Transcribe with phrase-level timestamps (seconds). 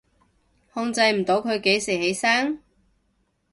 [0.73, 2.59] 控制唔到佢幾時起身？